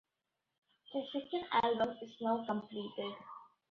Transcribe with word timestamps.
Their 0.91 1.03
second 1.13 1.45
album 1.63 1.95
is 2.01 2.09
now 2.21 2.43
completed. 2.47 3.13